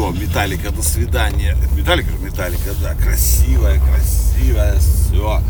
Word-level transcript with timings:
все, 0.00 0.10
Металлика, 0.12 0.70
до 0.70 0.82
свидания. 0.82 1.56
Металлика 1.76 2.10
же 2.10 2.18
Металлика, 2.18 2.70
да, 2.82 2.94
красивая, 2.94 3.78
красивая, 3.80 4.78
все. 4.78 5.42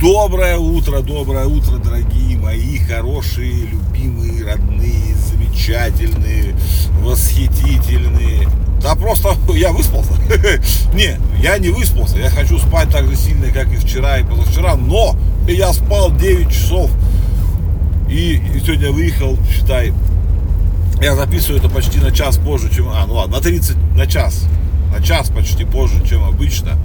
Доброе 0.00 0.58
утро, 0.58 1.00
доброе 1.00 1.46
утро, 1.46 1.76
дорогие 1.78 2.38
мои 2.38 2.78
хорошие, 2.78 3.66
любимые, 3.66 4.44
родные, 4.44 5.16
замечательные, 5.16 6.54
восхитительные. 7.00 8.48
Да 8.80 8.94
просто 8.94 9.36
я 9.54 9.72
выспался. 9.72 10.12
Не, 10.94 11.18
я 11.42 11.58
не 11.58 11.70
выспался. 11.70 12.16
Я 12.18 12.30
хочу 12.30 12.58
спать 12.58 12.90
так 12.90 13.08
же 13.08 13.16
сильно, 13.16 13.50
как 13.50 13.72
и 13.72 13.76
вчера 13.76 14.18
и 14.18 14.24
позавчера. 14.24 14.76
Но 14.76 15.16
я 15.48 15.72
спал 15.72 16.12
9 16.12 16.48
часов. 16.48 16.90
И, 18.08 18.36
и 18.36 18.60
сегодня 18.60 18.92
выехал, 18.92 19.36
считай, 19.52 19.92
я 21.00 21.16
записываю 21.16 21.58
это 21.58 21.68
почти 21.68 21.98
на 21.98 22.12
час 22.12 22.36
позже, 22.38 22.70
чем... 22.74 22.88
А, 22.90 23.06
ну 23.06 23.14
ладно, 23.14 23.36
на 23.36 23.42
30, 23.42 23.76
на 23.96 24.06
час. 24.06 24.46
На 24.92 25.02
час 25.02 25.30
почти 25.30 25.64
позже, 25.64 26.06
чем 26.06 26.24
обычно. 26.24 26.78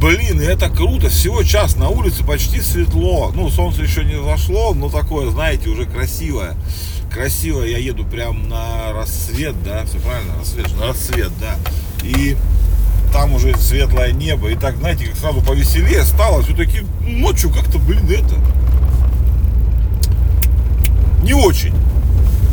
Блин, 0.00 0.40
это 0.40 0.68
круто. 0.68 1.08
Всего 1.08 1.42
час 1.42 1.76
на 1.76 1.88
улице 1.88 2.22
почти 2.22 2.60
светло. 2.60 3.32
Ну, 3.34 3.50
солнце 3.50 3.82
еще 3.82 4.04
не 4.04 4.22
зашло, 4.22 4.74
но 4.74 4.90
такое, 4.90 5.30
знаете, 5.30 5.70
уже 5.70 5.86
красивое. 5.86 6.54
Красивое. 7.10 7.68
Я 7.68 7.78
еду 7.78 8.04
прям 8.04 8.48
на 8.48 8.92
рассвет, 8.92 9.54
да, 9.64 9.84
все 9.86 9.98
правильно, 9.98 10.34
рассвет, 10.38 10.78
на 10.78 10.86
рассвет, 10.88 11.32
да. 11.40 11.56
И 12.02 12.36
там 13.12 13.32
уже 13.34 13.56
светлое 13.56 14.12
небо. 14.12 14.50
И 14.50 14.56
так, 14.56 14.76
знаете, 14.76 15.06
как 15.06 15.16
сразу 15.16 15.40
повеселее 15.40 16.04
стало. 16.04 16.42
Все-таки 16.42 16.82
ночью 17.00 17.50
как-то, 17.50 17.78
блин, 17.78 18.04
это... 18.08 18.36
Не 21.22 21.32
очень. 21.32 21.74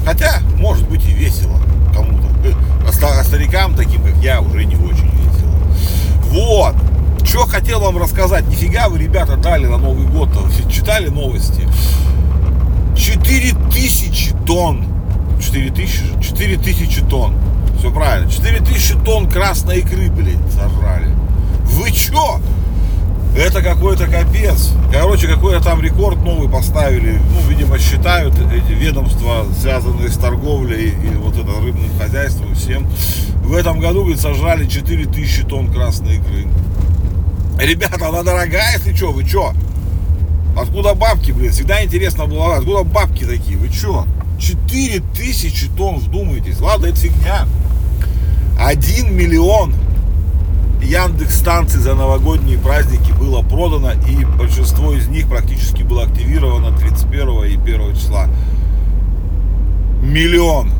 Хотя, 0.05 0.39
может 0.57 0.87
быть 0.89 1.05
и 1.07 1.11
весело 1.11 1.57
кому-то. 1.93 2.27
А 2.85 3.23
старикам 3.23 3.75
таким, 3.75 4.03
как 4.03 4.15
я, 4.17 4.41
уже 4.41 4.65
не 4.65 4.75
очень 4.75 5.09
весело. 5.11 5.53
Вот. 6.29 6.75
Что 7.25 7.45
хотел 7.45 7.79
вам 7.79 7.97
рассказать? 7.97 8.47
Нифига 8.47 8.89
вы, 8.89 8.99
ребята, 8.99 9.37
дали 9.37 9.65
на 9.65 9.77
Новый 9.77 10.05
год. 10.07 10.29
Читали 10.69 11.07
новости? 11.07 11.67
4000 12.95 14.33
тонн. 14.45 14.85
4000? 15.41 16.21
4000 16.21 17.01
тонн. 17.09 17.35
Все 17.79 17.91
правильно. 17.91 18.29
4000 18.29 19.03
тонн 19.03 19.29
красной 19.29 19.79
икры, 19.79 20.09
блин, 20.09 20.39
сожрали. 20.51 21.09
Вы 21.63 21.91
чё? 21.91 22.39
Это 23.35 23.63
какой-то 23.63 24.05
капец. 24.07 24.73
Короче, 24.91 25.27
какой-то 25.27 25.63
там 25.63 25.81
рекорд 25.81 26.23
новый 26.23 26.47
поставили. 26.47 27.19
Ну, 27.31 27.49
видимо, 27.49 27.79
считают 27.79 28.35
эти 28.35 28.73
ведомства, 28.73 29.45
связанные 29.59 30.09
с 30.09 30.17
торговлей 30.17 30.89
и 30.89 31.15
вот 31.15 31.35
это 31.35 31.51
рыбным 31.59 31.89
хозяйством 31.99 32.53
всем. 32.53 32.87
В 33.43 33.53
этом 33.53 33.79
году, 33.79 34.01
говорит, 34.01 34.19
сожрали 34.19 34.67
4000 34.67 35.45
тонн 35.45 35.73
красной 35.73 36.17
икры. 36.17 36.47
Ребята, 37.59 38.07
она 38.07 38.21
дорогая, 38.21 38.77
если 38.77 38.93
что, 38.95 39.11
вы 39.11 39.25
что? 39.25 39.53
Откуда 40.55 40.93
бабки, 40.93 41.31
блин? 41.31 41.51
Всегда 41.51 41.83
интересно 41.83 42.27
было, 42.27 42.55
откуда 42.55 42.83
бабки 42.83 43.23
такие, 43.23 43.57
вы 43.57 43.69
что? 43.69 44.05
4000 44.39 45.69
тонн, 45.75 45.97
вдумайтесь. 45.97 46.59
Ладно, 46.59 46.87
это 46.87 46.97
фигня. 46.97 47.47
1 48.59 49.15
миллион 49.15 49.73
Яндекс 50.83 51.39
станций 51.39 51.79
за 51.79 51.95
новогодние 51.95 52.57
праздники 52.57 53.11
было 53.11 53.41
продано 53.41 53.91
и 54.07 54.25
большинство 54.25 54.93
из 54.93 55.07
них 55.07 55.27
практически 55.27 55.83
было 55.83 56.03
активировано 56.03 56.75
31 56.77 57.27
и 57.45 57.55
1 57.55 57.95
числа. 57.95 58.27
Миллион. 60.01 60.71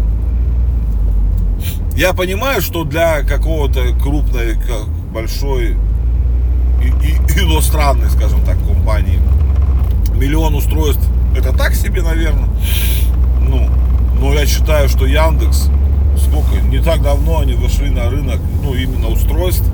Я 1.95 2.13
понимаю, 2.13 2.61
что 2.61 2.83
для 2.83 3.23
какого-то 3.23 3.93
крупной, 4.01 4.57
большой 5.13 5.77
и, 6.81 6.87
и 7.05 7.39
иностранной, 7.41 8.09
скажем 8.09 8.43
так, 8.45 8.57
компании 8.67 9.19
миллион 10.15 10.55
устройств 10.55 11.07
это 11.35 11.51
так 11.51 11.73
себе, 11.73 12.01
наверное. 12.01 12.49
Ну, 13.39 13.69
но 14.19 14.33
я 14.33 14.45
считаю, 14.45 14.87
что 14.87 15.05
Яндекс 15.05 15.69
сколько, 16.17 16.61
не 16.61 16.79
так 16.79 17.01
давно 17.01 17.39
они 17.39 17.53
вышли 17.53 17.89
на 17.89 18.09
рынок, 18.09 18.39
ну, 18.63 18.73
именно 18.73 19.07
устройств, 19.07 19.65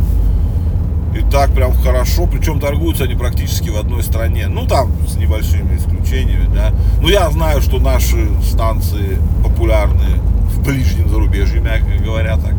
и 1.15 1.21
так 1.31 1.51
прям 1.53 1.73
хорошо, 1.73 2.27
причем 2.27 2.59
торгуются 2.59 3.05
они 3.05 3.15
практически 3.15 3.69
в 3.69 3.77
одной 3.77 4.03
стране, 4.03 4.47
ну 4.47 4.65
там 4.65 4.91
с 5.07 5.15
небольшими 5.15 5.77
исключениями, 5.77 6.49
да. 6.53 6.71
Но 7.01 7.09
я 7.09 7.29
знаю, 7.31 7.61
что 7.61 7.79
наши 7.79 8.29
станции 8.43 9.17
популярны 9.43 10.19
в 10.53 10.63
ближнем 10.63 11.09
зарубежье, 11.09 11.61
мягко 11.61 11.91
говоря 12.03 12.37
так. 12.37 12.53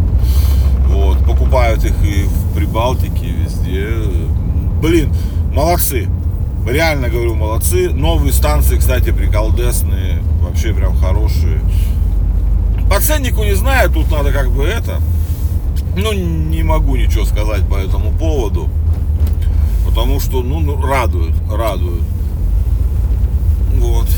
Вот, 0.89 1.25
покупают 1.25 1.85
их 1.85 1.95
и 2.05 2.25
в 2.25 2.55
Прибалтике, 2.55 3.27
везде. 3.27 3.89
Блин, 4.83 5.13
молодцы. 5.55 6.09
Реально 6.69 7.09
говорю, 7.09 7.35
молодцы. 7.37 7.91
Новые 7.91 8.33
станции, 8.33 8.77
кстати, 8.77 9.11
приколдесные, 9.11 10.19
вообще 10.43 10.75
прям 10.75 10.97
хорошие. 10.97 11.61
По 12.91 12.99
ценнику 13.01 13.45
не 13.45 13.55
знаю, 13.55 13.91
тут 13.91 14.11
надо 14.11 14.33
как 14.33 14.51
бы 14.51 14.65
это, 14.65 15.01
ну, 15.97 16.13
не 16.13 16.63
могу 16.63 16.97
ничего 16.97 17.25
сказать 17.25 17.67
по 17.69 17.77
этому 17.77 18.13
поводу. 18.13 18.69
Потому 19.87 20.21
что, 20.21 20.43
ну, 20.43 20.61
ну 20.61 20.81
радует, 20.81 21.35
радует. 21.51 22.03
Вот. 23.77 24.09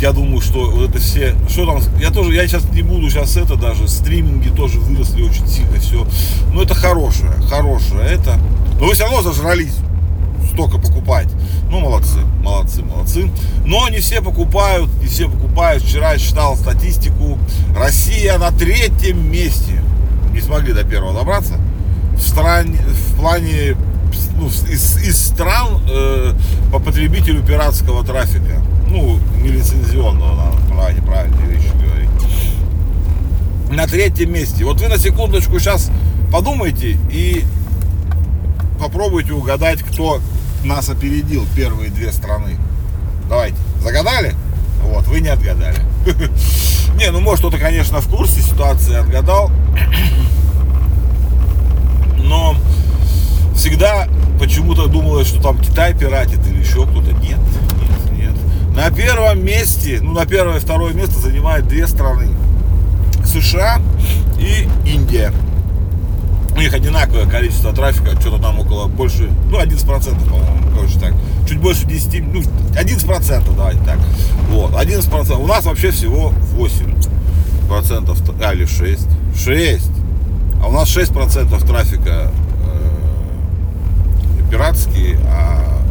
Я 0.00 0.12
думаю, 0.12 0.40
что 0.40 0.70
вот 0.70 0.90
это 0.90 0.98
все, 0.98 1.34
что 1.48 1.64
там, 1.64 1.80
я 2.00 2.10
тоже, 2.10 2.34
я 2.34 2.46
сейчас 2.46 2.64
не 2.72 2.82
буду 2.82 3.08
сейчас 3.08 3.36
это 3.36 3.54
даже, 3.54 3.86
стриминги 3.86 4.48
тоже 4.48 4.80
выросли 4.80 5.22
очень 5.22 5.46
сильно, 5.46 5.78
все. 5.78 6.06
Но 6.52 6.62
это 6.62 6.74
хорошее, 6.74 7.30
хорошее 7.48 8.02
это. 8.08 8.38
Но 8.80 8.86
вы 8.86 8.94
все 8.94 9.04
равно 9.04 9.22
зажрались 9.22 9.76
столько 10.52 10.78
покупать. 10.78 11.28
Ну, 11.70 11.80
молодцы, 11.80 12.18
молодцы, 12.42 12.82
молодцы. 12.82 13.30
Но 13.64 13.88
не 13.88 14.00
все 14.00 14.20
покупают, 14.20 14.90
не 15.00 15.06
все 15.06 15.28
покупают. 15.28 15.82
Вчера 15.82 16.12
я 16.12 16.18
читал 16.18 16.56
статистику. 16.56 17.38
Россия 17.76 18.38
на 18.38 18.50
третьем 18.50 19.30
месте 19.30 19.81
не 20.32 20.40
смогли 20.40 20.72
до 20.72 20.84
первого 20.84 21.14
добраться. 21.14 21.54
В, 22.16 22.20
стране, 22.20 22.78
в 22.78 23.16
плане 23.16 23.76
ну, 24.36 24.48
из, 24.48 24.96
из 24.98 25.16
стран 25.16 25.82
э, 25.88 26.34
по 26.70 26.78
потребителю 26.78 27.42
пиратского 27.42 28.04
трафика. 28.04 28.62
Ну, 28.88 29.18
нелицензионного, 29.42 30.34
надо 30.34 31.02
правильные 31.02 31.46
вещи 31.46 31.70
говорить. 31.74 32.10
На 33.70 33.86
третьем 33.86 34.32
месте. 34.32 34.64
Вот 34.64 34.80
вы 34.80 34.88
на 34.88 34.98
секундочку 34.98 35.58
сейчас 35.58 35.90
подумайте 36.30 36.98
и 37.10 37.44
попробуйте 38.78 39.32
угадать, 39.32 39.82
кто 39.82 40.20
нас 40.64 40.88
опередил 40.88 41.46
первые 41.54 41.90
две 41.90 42.12
страны. 42.12 42.56
Давайте. 43.28 43.56
Загадали? 43.82 44.34
Вот, 44.82 45.06
вы 45.06 45.20
не 45.20 45.28
отгадали. 45.28 45.78
Не, 46.96 47.10
ну 47.10 47.20
может 47.20 47.40
кто-то, 47.40 47.58
конечно, 47.58 48.00
в 48.00 48.08
курсе 48.08 48.42
ситуации 48.42 48.94
отгадал. 48.94 49.50
Но 52.18 52.54
всегда 53.56 54.08
почему-то 54.38 54.86
думалось, 54.88 55.28
что 55.28 55.40
там 55.40 55.58
Китай 55.58 55.94
пиратит 55.94 56.46
или 56.46 56.60
еще 56.60 56.86
кто-то. 56.86 57.12
Нет, 57.12 57.38
нет, 57.80 58.12
нет. 58.12 58.76
На 58.76 58.90
первом 58.90 59.44
месте, 59.44 60.00
ну 60.02 60.12
на 60.12 60.26
первое 60.26 60.58
и 60.58 60.60
второе 60.60 60.92
место 60.92 61.18
занимают 61.18 61.66
две 61.66 61.86
страны. 61.86 62.28
США 63.24 63.80
и 64.38 64.68
Индия. 64.84 65.32
У 66.54 66.60
них 66.60 66.74
одинаковое 66.74 67.26
количество 67.26 67.72
трафика, 67.72 68.20
что-то 68.20 68.40
там 68.40 68.60
около 68.60 68.86
больше, 68.86 69.30
ну 69.50 69.58
11%, 69.58 70.28
по-моему, 70.28 70.70
короче 70.74 70.98
так. 70.98 71.14
Чуть 71.48 71.58
больше 71.58 71.86
10, 71.86 72.22
ну 72.32 72.40
11%, 72.40 73.56
давайте 73.56 73.82
так. 73.84 73.98
Вот, 74.50 74.72
11%. 74.72 75.42
У 75.42 75.46
нас 75.46 75.64
вообще 75.64 75.90
всего 75.90 76.32
8 76.54 76.94
процентов, 77.68 78.18
а, 78.44 78.52
или 78.52 78.66
6. 78.66 79.08
6. 79.34 79.90
А 80.62 80.68
у 80.68 80.72
нас 80.72 80.88
6 80.88 81.12
процентов 81.12 81.64
трафика 81.64 82.30
э, 82.30 82.32
пиратские, 84.50 85.18
а 85.26 85.81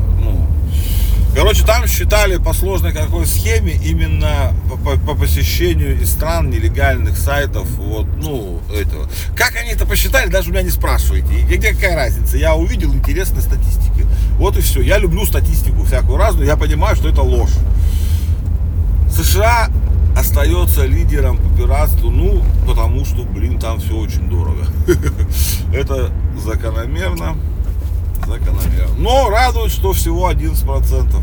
короче, 1.42 1.66
там 1.66 1.88
считали 1.88 2.38
по 2.38 2.54
сложной 2.54 2.94
какой 2.94 3.26
схеме 3.26 3.74
именно 3.84 4.54
по, 4.70 4.78
по, 4.78 5.00
по 5.00 5.16
посещению 5.16 6.00
из 6.00 6.12
стран 6.12 6.52
нелегальных 6.52 7.18
сайтов, 7.18 7.68
вот, 7.78 8.06
ну, 8.18 8.60
этого. 8.72 9.10
Как 9.36 9.56
они 9.56 9.72
это 9.72 9.88
посчитали, 9.88 10.30
даже 10.30 10.50
у 10.50 10.52
меня 10.52 10.62
не 10.62 10.70
спрашивайте. 10.70 11.40
И 11.40 11.58
где 11.58 11.74
какая 11.74 11.96
разница? 11.96 12.38
Я 12.38 12.54
увидел 12.54 12.94
интересные 12.94 13.42
статистики. 13.42 14.06
Вот 14.38 14.56
и 14.56 14.62
все. 14.62 14.82
Я 14.82 15.00
люблю 15.00 15.26
статистику 15.26 15.84
всякую 15.84 16.18
разную, 16.18 16.46
я 16.46 16.56
понимаю, 16.58 16.96
что 16.96 17.10
это 17.10 17.24
ложь. 17.24 17.54
США 19.12 19.70
остается 20.16 20.86
лидером 20.86 21.38
по 21.38 21.58
пиратству, 21.58 22.12
ну, 22.12 22.44
потому 22.68 23.04
что, 23.04 23.24
блин, 23.24 23.58
там 23.58 23.80
все 23.80 23.96
очень 23.96 24.30
дорого. 24.30 24.68
Это 25.74 26.12
закономерно, 26.38 27.36
закономерно. 28.28 28.96
Но 28.98 29.30
радует, 29.30 29.72
что 29.72 29.94
всего 29.94 30.30
11%. 30.32 31.16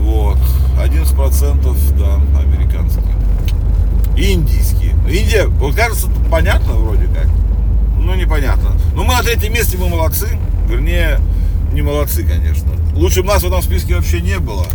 Вот, 0.00 0.38
11% 0.78 1.98
да, 1.98 2.40
американские. 2.40 3.04
Индийские. 4.16 4.94
Индия, 5.08 5.46
вот 5.46 5.74
кажется, 5.74 6.08
понятно 6.30 6.74
вроде 6.74 7.06
как. 7.06 7.26
Ну, 7.98 8.14
непонятно. 8.14 8.72
Но 8.94 9.02
мы 9.04 9.14
на 9.14 9.22
третьем 9.22 9.52
месте, 9.54 9.78
мы 9.78 9.88
молодцы. 9.88 10.38
Вернее, 10.68 11.18
не 11.72 11.82
молодцы, 11.82 12.24
конечно. 12.24 12.70
Лучше 12.94 13.22
бы 13.22 13.28
нас 13.28 13.42
в 13.42 13.46
этом 13.46 13.62
списке 13.62 13.96
вообще 13.96 14.20
не 14.20 14.38
было. 14.38 14.66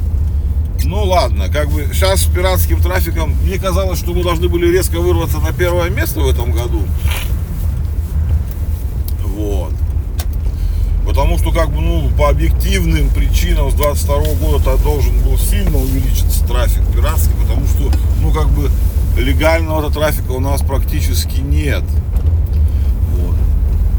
Ну 0.83 1.03
ладно, 1.03 1.49
как 1.49 1.69
бы 1.69 1.87
сейчас 1.93 2.21
с 2.21 2.25
пиратским 2.25 2.81
трафиком 2.81 3.35
мне 3.43 3.57
казалось, 3.59 3.99
что 3.99 4.13
мы 4.13 4.23
должны 4.23 4.47
были 4.49 4.71
резко 4.71 4.99
вырваться 4.99 5.39
на 5.39 5.51
первое 5.51 5.89
место 5.89 6.21
в 6.21 6.27
этом 6.27 6.51
году. 6.51 6.83
Вот. 9.23 9.73
Потому 11.19 11.37
что, 11.37 11.51
как 11.51 11.69
бы, 11.71 11.81
ну, 11.81 12.09
по 12.17 12.29
объективным 12.29 13.09
причинам 13.09 13.69
с 13.69 13.73
22 13.73 14.35
года 14.35 14.77
должен 14.77 15.19
был 15.19 15.37
сильно 15.37 15.77
увеличиться 15.77 16.47
трафик 16.47 16.81
пиратский, 16.95 17.33
потому 17.41 17.67
что, 17.67 17.91
ну, 18.21 18.31
как 18.31 18.47
бы, 18.47 18.71
легального 19.17 19.91
трафика 19.91 20.31
у 20.31 20.39
нас 20.39 20.61
практически 20.61 21.41
нет. 21.41 21.83
Вот. 23.17 23.35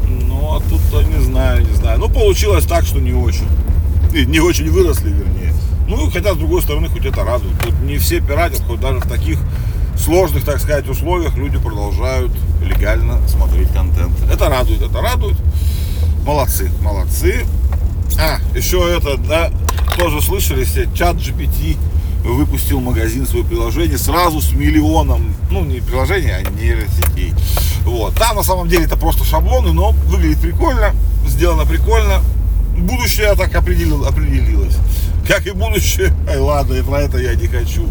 Ну, 0.07 0.55
а 0.55 0.61
тут 0.61 0.81
не 1.15 1.23
знаю, 1.23 1.63
не 1.63 1.75
знаю. 1.75 1.99
Ну, 1.99 2.09
получилось 2.09 2.65
так, 2.65 2.87
что 2.87 2.99
не 2.99 3.13
очень. 3.13 3.47
Не 4.11 4.39
очень 4.39 4.71
выросли, 4.71 5.09
вернее. 5.09 5.53
Ну, 5.87 6.09
хотя, 6.09 6.33
с 6.33 6.37
другой 6.37 6.63
стороны, 6.63 6.89
хоть 6.89 7.05
это 7.05 7.23
радует. 7.23 7.53
Тут 7.59 7.79
не 7.81 7.99
все 7.99 8.19
пиратят, 8.19 8.63
хоть 8.65 8.79
даже 8.79 8.97
в 8.97 9.07
таких 9.07 9.37
сложных, 9.95 10.43
так 10.43 10.59
сказать, 10.59 10.89
условиях 10.89 11.37
люди 11.37 11.59
продолжают 11.59 12.31
легально 12.65 13.19
смотреть 13.27 13.71
контент. 13.73 14.13
Это 14.33 14.49
радует, 14.49 14.81
это 14.81 14.99
радует. 15.01 15.37
Молодцы, 16.25 16.71
молодцы. 16.81 17.45
А, 18.19 18.39
еще 18.55 18.95
это, 18.95 19.17
да, 19.17 19.51
тоже 19.97 20.21
слышали 20.21 20.63
все, 20.63 20.87
чат 20.93 21.17
GPT 21.17 21.77
выпустил 22.23 22.79
магазин 22.79 23.25
свое 23.25 23.43
приложение 23.43 23.97
сразу 23.97 24.41
с 24.41 24.51
миллионом, 24.51 25.33
ну 25.49 25.65
не 25.65 25.79
приложение, 25.79 26.35
а 26.35 26.49
нейросетей. 26.51 27.33
Вот. 27.83 28.13
Там 28.15 28.35
на 28.35 28.43
самом 28.43 28.67
деле 28.67 28.85
это 28.85 28.95
просто 28.95 29.23
шаблоны, 29.23 29.73
но 29.73 29.91
выглядит 30.05 30.39
прикольно, 30.39 30.93
сделано 31.27 31.65
прикольно. 31.65 32.21
Будущее 32.77 33.33
так 33.35 33.53
определил, 33.55 34.05
определилось 34.05 34.77
как 35.27 35.47
и 35.47 35.51
будущее. 35.51 36.13
Ай, 36.27 36.37
ладно, 36.39 36.73
и 36.75 36.81
про 36.81 37.01
это 37.01 37.17
я 37.17 37.35
не 37.35 37.47
хочу. 37.47 37.87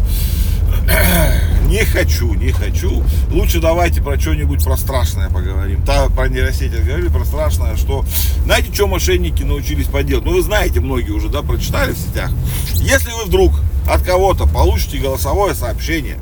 Не 1.71 1.85
хочу, 1.85 2.33
не 2.33 2.51
хочу. 2.51 3.01
Лучше 3.29 3.61
давайте 3.61 4.01
про 4.01 4.19
что-нибудь 4.19 4.61
про 4.61 4.75
страшное 4.75 5.29
поговорим. 5.29 5.81
Та, 5.85 6.09
про 6.09 6.27
нейросети 6.27 6.75
говорили, 6.75 7.07
про 7.07 7.23
страшное, 7.23 7.77
что... 7.77 8.03
Знаете, 8.43 8.73
что 8.73 8.87
мошенники 8.87 9.43
научились 9.43 9.87
поделать? 9.87 10.25
Ну, 10.25 10.33
вы 10.33 10.41
знаете, 10.41 10.81
многие 10.81 11.11
уже, 11.11 11.29
да, 11.29 11.41
прочитали 11.41 11.93
в 11.93 11.97
сетях. 11.97 12.29
Если 12.73 13.11
вы 13.11 13.23
вдруг 13.23 13.53
от 13.89 14.03
кого-то 14.03 14.47
получите 14.47 14.97
голосовое 14.97 15.55
сообщение, 15.55 16.19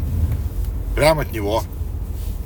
прямо 0.95 1.23
от 1.23 1.31
него, 1.31 1.63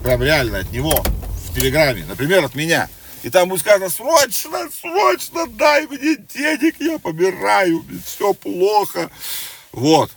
прям 0.02 0.24
реально 0.24 0.60
от 0.60 0.72
него, 0.72 1.04
в 1.50 1.56
Телеграме, 1.56 2.06
например, 2.08 2.46
от 2.46 2.56
меня, 2.56 2.88
и 3.24 3.30
там 3.30 3.50
будет 3.50 3.62
сказано, 3.62 3.90
срочно, 3.90 4.70
срочно 4.82 5.48
дай 5.48 5.88
мне 5.88 6.18
денег, 6.34 6.76
я 6.80 7.00
помираю, 7.00 7.84
все 8.06 8.34
плохо. 8.34 9.10
Вот. 9.74 10.10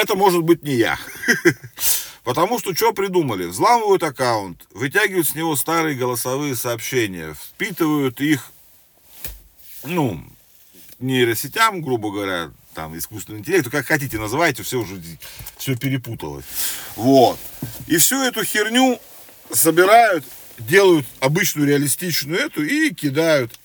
Это 0.00 0.14
может 0.14 0.42
быть 0.42 0.62
не 0.62 0.76
я. 0.76 0.98
Потому 2.24 2.58
что 2.58 2.74
что 2.74 2.94
придумали? 2.94 3.44
Взламывают 3.44 4.02
аккаунт, 4.02 4.66
вытягивают 4.70 5.28
с 5.28 5.34
него 5.34 5.56
старые 5.56 5.94
голосовые 5.94 6.56
сообщения, 6.56 7.34
впитывают 7.34 8.18
их, 8.22 8.50
ну, 9.84 10.24
нейросетям, 11.00 11.82
грубо 11.82 12.10
говоря, 12.10 12.50
там, 12.72 12.96
искусственный 12.96 13.40
интеллект, 13.40 13.68
как 13.68 13.84
хотите 13.86 14.18
называйте, 14.18 14.62
все 14.62 14.80
уже 14.80 15.02
все 15.58 15.76
перепуталось. 15.76 16.46
Вот. 16.96 17.38
И 17.86 17.98
всю 17.98 18.22
эту 18.22 18.42
херню 18.42 18.98
собирают 19.52 20.24
делают 20.58 21.06
обычную 21.20 21.68
реалистичную 21.68 22.40
эту 22.40 22.64
и 22.64 22.94
кидают 22.94 23.58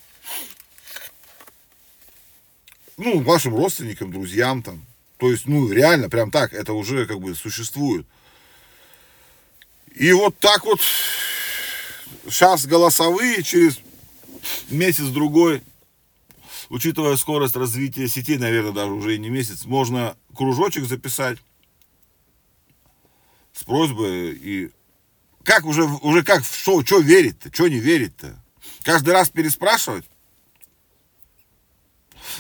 ну, 2.98 3.22
вашим 3.22 3.56
родственникам, 3.56 4.12
друзьям 4.12 4.64
там. 4.64 4.86
То 5.26 5.32
есть, 5.32 5.48
ну, 5.48 5.72
реально, 5.72 6.08
прям 6.08 6.30
так, 6.30 6.54
это 6.54 6.74
уже 6.74 7.08
как 7.08 7.20
бы 7.20 7.34
существует. 7.34 8.06
И 9.96 10.14
вот 10.14 10.38
так 10.38 10.64
вот 10.66 10.80
сейчас 12.30 12.68
голосовые 12.68 13.42
через 13.42 13.80
месяц-другой, 14.70 15.64
учитывая 16.70 17.18
скорость 17.18 17.56
развития 17.56 18.08
сети, 18.08 18.38
наверное, 18.38 18.72
даже 18.72 18.92
уже 18.92 19.16
и 19.16 19.18
не 19.18 19.30
месяц, 19.30 19.66
можно 19.66 20.16
кружочек 20.36 20.86
записать 20.86 21.40
с 23.52 23.64
просьбой 23.64 24.34
и 24.34 24.70
как 25.44 25.66
уже, 25.66 25.86
уже 25.86 26.24
как, 26.24 26.46
что, 26.46 26.86
что 26.86 27.00
верить-то, 27.00 27.52
что 27.52 27.68
не 27.68 27.80
верить-то? 27.80 28.40
Каждый 28.84 29.16
раз 29.16 29.32
переспрашивать? 29.32 30.06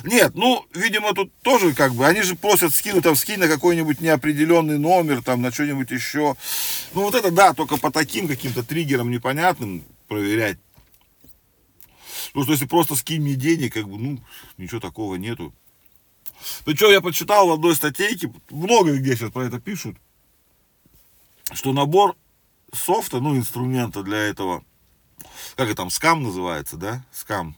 Нет, 0.03 0.35
ну, 0.35 0.65
видимо, 0.73 1.13
тут 1.13 1.31
тоже 1.41 1.73
как 1.73 1.93
бы, 1.93 2.05
они 2.05 2.21
же 2.21 2.35
просят 2.35 2.73
скинуть 2.73 3.03
там, 3.03 3.15
скинь 3.15 3.39
на 3.39 3.47
какой-нибудь 3.47 4.01
неопределенный 4.01 4.77
номер, 4.77 5.21
там, 5.23 5.41
на 5.41 5.51
что-нибудь 5.51 5.91
еще. 5.91 6.35
Ну, 6.93 7.01
вот 7.01 7.15
это, 7.15 7.31
да, 7.31 7.53
только 7.53 7.77
по 7.77 7.91
таким 7.91 8.27
каким-то 8.27 8.63
триггерам 8.63 9.11
непонятным 9.11 9.83
проверять. 10.07 10.57
Ну, 12.33 12.43
что 12.43 12.51
если 12.51 12.65
просто 12.65 12.95
скинь 12.95 13.21
мне 13.21 13.35
денег, 13.35 13.73
как 13.73 13.87
бы, 13.87 13.97
ну, 13.97 14.19
ничего 14.57 14.79
такого 14.79 15.15
нету. 15.15 15.53
Ну, 16.65 16.75
что, 16.75 16.91
я 16.91 17.01
почитал 17.01 17.47
в 17.47 17.53
одной 17.53 17.75
статейке, 17.75 18.31
много 18.49 18.97
где 18.97 19.15
сейчас 19.15 19.31
про 19.31 19.45
это 19.45 19.59
пишут, 19.59 19.97
что 21.53 21.73
набор 21.73 22.15
софта, 22.73 23.19
ну, 23.19 23.37
инструмента 23.37 24.03
для 24.03 24.17
этого, 24.17 24.63
как 25.55 25.67
это 25.67 25.75
там, 25.75 25.89
скам 25.89 26.23
называется, 26.23 26.75
да, 26.77 27.03
скам, 27.11 27.55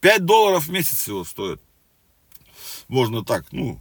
5 0.00 0.24
долларов 0.24 0.66
в 0.66 0.70
месяц 0.70 0.98
всего 0.98 1.24
стоит. 1.24 1.60
Можно 2.88 3.24
так, 3.24 3.46
ну, 3.52 3.80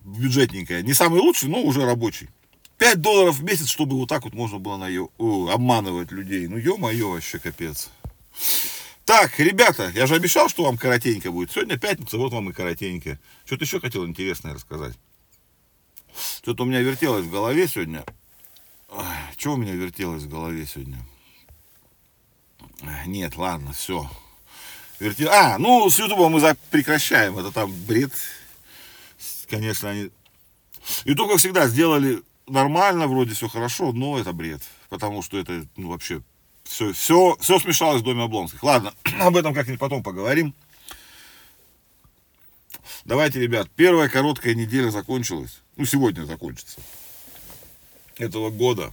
бюджетненькая. 0.00 0.82
Не 0.82 0.94
самый 0.94 1.20
лучший, 1.20 1.48
но 1.48 1.62
уже 1.62 1.84
рабочий. 1.84 2.28
5 2.78 3.00
долларов 3.00 3.36
в 3.36 3.44
месяц, 3.44 3.68
чтобы 3.68 3.96
вот 3.96 4.08
так 4.08 4.24
вот 4.24 4.34
можно 4.34 4.58
было 4.58 4.76
на 4.76 4.88
ее, 4.88 5.08
о, 5.18 5.48
обманывать 5.48 6.10
людей. 6.10 6.48
Ну, 6.48 6.56
ё-моё, 6.56 7.10
вообще 7.10 7.38
капец. 7.38 7.90
Так, 9.04 9.38
ребята, 9.38 9.92
я 9.94 10.06
же 10.06 10.14
обещал, 10.14 10.48
что 10.48 10.64
вам 10.64 10.76
коротенько 10.76 11.30
будет. 11.30 11.52
Сегодня 11.52 11.78
пятница, 11.78 12.18
вот 12.18 12.32
вам 12.32 12.50
и 12.50 12.52
коротенько. 12.52 13.18
Что-то 13.44 13.64
еще 13.64 13.80
хотел 13.80 14.06
интересное 14.06 14.54
рассказать. 14.54 14.94
Что-то 16.38 16.64
у 16.64 16.66
меня 16.66 16.80
вертелось 16.80 17.24
в 17.24 17.30
голове 17.30 17.68
сегодня. 17.68 18.04
Что 19.36 19.54
у 19.54 19.56
меня 19.56 19.72
вертелось 19.72 20.22
в 20.22 20.28
голове 20.28 20.66
сегодня? 20.66 20.98
Нет, 23.06 23.36
ладно, 23.36 23.72
все. 23.72 24.10
Вертел... 24.98 25.28
А, 25.30 25.58
ну, 25.58 25.88
с 25.88 25.98
Ютубом 25.98 26.32
мы 26.32 26.56
прекращаем. 26.70 27.38
Это 27.38 27.50
там 27.52 27.72
бред. 27.86 28.12
Конечно, 29.48 29.90
они... 29.90 30.10
Ютуб, 31.04 31.28
как 31.30 31.38
всегда, 31.38 31.66
сделали 31.68 32.22
нормально, 32.46 33.06
вроде 33.06 33.34
все 33.34 33.48
хорошо, 33.48 33.92
но 33.92 34.18
это 34.18 34.32
бред. 34.32 34.62
Потому 34.88 35.22
что 35.22 35.38
это, 35.38 35.66
ну, 35.76 35.88
вообще, 35.88 36.22
все, 36.64 36.92
все, 36.92 37.36
все 37.40 37.58
смешалось 37.58 38.02
в 38.02 38.04
доме 38.04 38.24
Облонских. 38.24 38.62
Ладно, 38.62 38.92
об 39.20 39.36
этом 39.36 39.54
как-нибудь 39.54 39.80
потом 39.80 40.02
поговорим. 40.02 40.54
Давайте, 43.04 43.40
ребят, 43.40 43.68
первая 43.76 44.08
короткая 44.08 44.54
неделя 44.54 44.90
закончилась. 44.90 45.60
Ну, 45.76 45.84
сегодня 45.84 46.24
закончится 46.24 46.80
этого 48.16 48.50
года, 48.50 48.92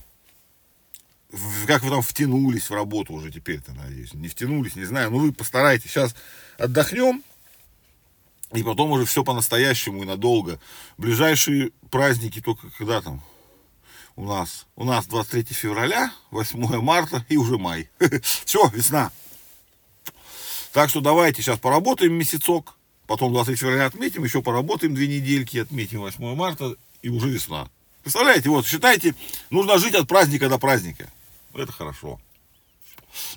как 1.68 1.84
вы 1.84 1.90
там 1.90 2.02
втянулись 2.02 2.70
в 2.70 2.74
работу 2.74 3.14
уже 3.14 3.32
теперь-то, 3.32 3.74
надеюсь. 3.74 4.14
Не 4.14 4.28
втянулись, 4.28 4.76
не 4.76 4.86
знаю. 4.86 5.12
Но 5.12 5.18
вы 5.18 5.32
постарайтесь. 5.32 5.92
Сейчас 5.92 6.16
отдохнем. 6.58 7.24
И 8.54 8.64
потом 8.64 8.92
уже 8.92 9.06
все 9.06 9.24
по-настоящему 9.24 10.04
и 10.04 10.06
надолго. 10.06 10.60
Ближайшие 10.98 11.72
праздники 11.90 12.42
только 12.42 12.70
когда 12.78 13.02
там 13.02 13.24
у 14.18 14.26
нас? 14.26 14.66
У 14.76 14.84
нас 14.84 15.08
23 15.08 15.44
февраля, 15.56 16.12
8 16.32 16.82
марта 16.82 17.26
и 17.30 17.38
уже 17.38 17.58
май. 17.58 17.90
Все, 18.46 18.68
весна. 18.70 19.12
Так 20.74 20.90
что 20.90 21.00
давайте 21.00 21.42
сейчас 21.42 21.60
поработаем 21.60 22.14
месяцок. 22.14 22.76
Потом 23.08 23.34
23 23.34 23.56
февраля 23.56 23.86
отметим, 23.86 24.24
еще 24.24 24.42
поработаем 24.42 24.96
две 24.96 25.08
недельки, 25.08 25.58
отметим 25.58 26.02
8 26.02 26.36
марта 26.36 26.76
и 27.02 27.10
уже 27.10 27.30
весна. 27.30 27.70
Представляете, 28.04 28.50
вот 28.50 28.66
считайте, 28.66 29.16
нужно 29.50 29.78
жить 29.78 29.96
от 29.96 30.08
праздника 30.08 30.50
до 30.50 30.58
праздника. 30.58 31.10
Это 31.54 31.72
хорошо. 31.72 32.20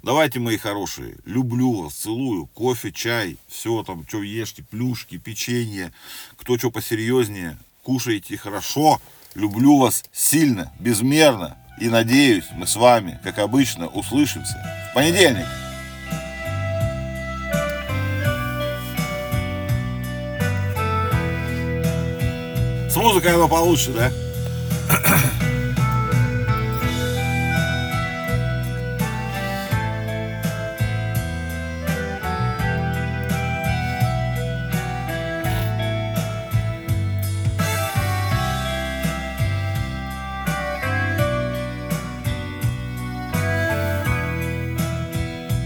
Давайте, 0.02 0.38
мои 0.38 0.56
хорошие, 0.56 1.16
люблю 1.24 1.82
вас, 1.82 1.94
целую, 1.94 2.46
кофе, 2.46 2.92
чай, 2.92 3.36
все 3.48 3.82
там, 3.82 4.06
что 4.06 4.22
ешьте, 4.22 4.62
плюшки, 4.62 5.18
печенье, 5.18 5.92
кто 6.36 6.56
что 6.56 6.70
посерьезнее, 6.70 7.58
кушайте 7.82 8.36
хорошо, 8.36 9.00
люблю 9.34 9.78
вас 9.78 10.04
сильно, 10.12 10.72
безмерно, 10.78 11.58
и 11.80 11.88
надеюсь, 11.88 12.44
мы 12.52 12.68
с 12.68 12.76
вами, 12.76 13.18
как 13.24 13.38
обычно, 13.40 13.88
услышимся 13.88 14.54
в 14.90 14.94
понедельник. 14.94 15.46
С 22.88 22.96
музыкой 22.96 23.34
оно 23.34 23.48
получше, 23.48 23.92
да? 23.92 24.12